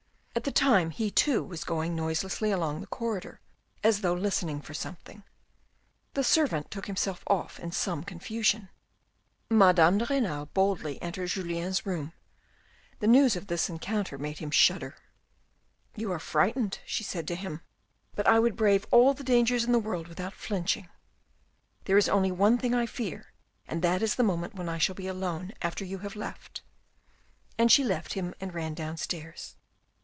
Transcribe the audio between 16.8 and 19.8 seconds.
she said to him," but I would brave all the dangers in the